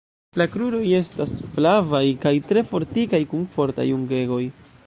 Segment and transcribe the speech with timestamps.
[0.41, 4.45] La kruroj estas flavaj kaj tre fortikaj kun fortaj ungegoj.